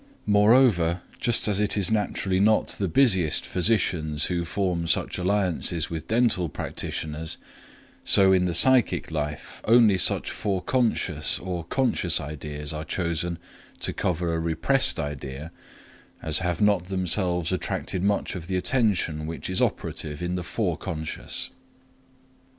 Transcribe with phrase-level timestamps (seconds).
[0.25, 6.07] Moreover, just as it is naturally not the busiest physicians who form such alliances with
[6.07, 7.37] dental practitioners,
[8.03, 13.37] so in the psychic life only such foreconscious or conscious ideas are chosen
[13.81, 15.51] to cover a repressed idea
[16.23, 21.51] as have not themselves attracted much of the attention which is operative in the foreconscious.